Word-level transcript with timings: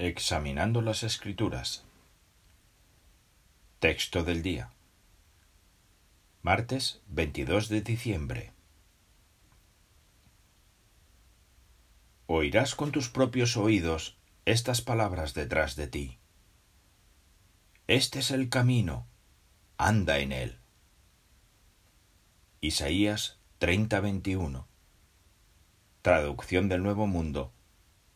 Examinando 0.00 0.80
las 0.80 1.02
Escrituras. 1.02 1.84
Texto 3.80 4.22
del 4.22 4.44
día. 4.44 4.70
Martes 6.40 7.00
22 7.08 7.68
de 7.68 7.80
diciembre. 7.80 8.52
Oirás 12.28 12.76
con 12.76 12.92
tus 12.92 13.08
propios 13.08 13.56
oídos 13.56 14.16
estas 14.44 14.82
palabras 14.82 15.34
detrás 15.34 15.74
de 15.74 15.88
ti. 15.88 16.18
Este 17.88 18.20
es 18.20 18.30
el 18.30 18.50
camino, 18.50 19.08
anda 19.78 20.20
en 20.20 20.30
él. 20.30 20.60
Isaías 22.60 23.40
30:21. 23.58 24.68
Traducción 26.02 26.68
del 26.68 26.84
Nuevo 26.84 27.08
Mundo, 27.08 27.52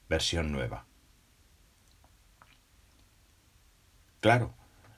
versión 0.08 0.52
nueva. 0.52 0.86
Claro, 4.22 4.54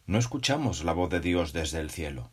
no 0.06 0.19
escuchamos 0.19 0.84
la 0.84 0.92
voz 0.92 1.09
de 1.09 1.19
Dios 1.19 1.55
desde 1.55 1.80
el 1.80 1.88
cielo, 1.88 2.30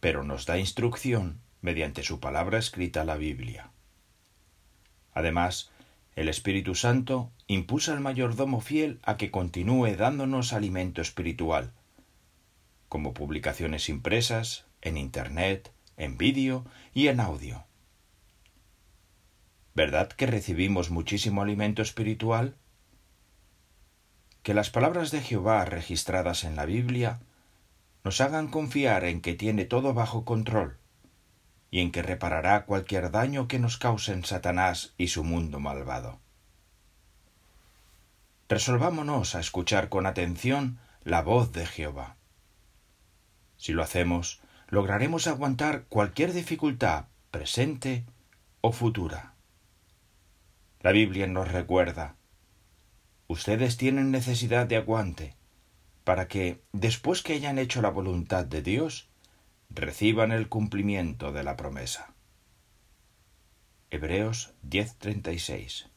pero 0.00 0.24
nos 0.24 0.44
da 0.44 0.58
instrucción 0.58 1.40
mediante 1.60 2.02
su 2.02 2.18
palabra 2.18 2.58
escrita 2.58 3.04
la 3.04 3.14
Biblia. 3.14 3.70
Además, 5.12 5.70
el 6.16 6.28
Espíritu 6.28 6.74
Santo 6.74 7.30
impulsa 7.46 7.92
al 7.92 8.00
mayordomo 8.00 8.60
fiel 8.60 8.98
a 9.04 9.16
que 9.16 9.30
continúe 9.30 9.94
dándonos 9.94 10.52
alimento 10.52 11.00
espiritual, 11.00 11.70
como 12.88 13.14
publicaciones 13.14 13.88
impresas, 13.88 14.66
en 14.82 14.96
Internet, 14.96 15.70
en 15.96 16.18
vídeo 16.18 16.66
y 16.92 17.06
en 17.06 17.20
audio. 17.20 17.66
¿Verdad 19.76 20.08
que 20.08 20.26
recibimos 20.26 20.90
muchísimo 20.90 21.42
alimento 21.42 21.82
espiritual? 21.82 22.56
Que 24.44 24.52
las 24.52 24.68
palabras 24.68 25.10
de 25.10 25.22
Jehová 25.22 25.64
registradas 25.64 26.44
en 26.44 26.54
la 26.54 26.66
Biblia 26.66 27.18
nos 28.04 28.20
hagan 28.20 28.48
confiar 28.48 29.04
en 29.04 29.22
que 29.22 29.32
tiene 29.32 29.64
todo 29.64 29.94
bajo 29.94 30.26
control 30.26 30.76
y 31.70 31.80
en 31.80 31.90
que 31.90 32.02
reparará 32.02 32.66
cualquier 32.66 33.10
daño 33.10 33.48
que 33.48 33.58
nos 33.58 33.78
causen 33.78 34.22
Satanás 34.22 34.92
y 34.98 35.08
su 35.08 35.24
mundo 35.24 35.60
malvado. 35.60 36.20
Resolvámonos 38.46 39.34
a 39.34 39.40
escuchar 39.40 39.88
con 39.88 40.04
atención 40.04 40.78
la 41.04 41.22
voz 41.22 41.50
de 41.52 41.64
Jehová. 41.64 42.16
Si 43.56 43.72
lo 43.72 43.82
hacemos, 43.82 44.42
lograremos 44.68 45.26
aguantar 45.26 45.84
cualquier 45.88 46.34
dificultad 46.34 47.06
presente 47.30 48.04
o 48.60 48.72
futura. 48.72 49.32
La 50.80 50.92
Biblia 50.92 51.26
nos 51.26 51.50
recuerda 51.50 52.16
Ustedes 53.34 53.76
tienen 53.76 54.12
necesidad 54.12 54.64
de 54.68 54.76
aguante 54.76 55.34
para 56.04 56.28
que, 56.28 56.62
después 56.70 57.20
que 57.20 57.32
hayan 57.32 57.58
hecho 57.58 57.82
la 57.82 57.90
voluntad 57.90 58.44
de 58.44 58.62
Dios, 58.62 59.08
reciban 59.70 60.30
el 60.30 60.48
cumplimiento 60.48 61.32
de 61.32 61.42
la 61.42 61.56
promesa. 61.56 62.14
Hebreos 63.90 64.54
10:36 64.62 65.90